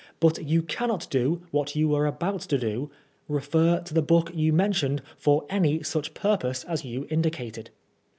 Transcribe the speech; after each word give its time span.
But 0.19 0.43
you 0.43 0.63
cannot 0.63 1.05
do 1.11 1.43
what 1.51 1.75
you 1.75 1.87
were 1.89 2.07
about 2.07 2.41
to 2.49 2.57
do— 2.57 2.89
refer 3.27 3.81
to 3.81 3.93
the 3.93 4.01
book 4.01 4.31
you 4.33 4.51
mentioned 4.51 5.03
for 5.15 5.45
any 5.47 5.83
such 5.83 6.15
pur 6.15 6.37
pose 6.37 6.63
as 6.63 6.83
you 6.83 7.05
indicated. 7.11 7.69